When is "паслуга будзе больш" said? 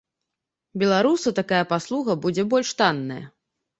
1.73-2.73